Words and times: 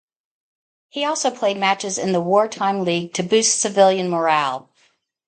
He 0.89 1.05
also 1.05 1.29
played 1.29 1.57
matches 1.57 1.99
in 1.99 2.11
the 2.11 2.21
war-time 2.21 2.83
league 2.83 3.13
to 3.13 3.21
boost 3.21 3.59
civilian 3.59 4.09
morale. 4.09 4.67